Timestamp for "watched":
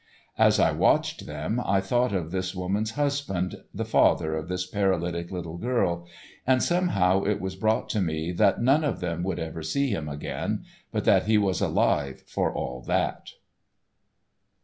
0.71-1.27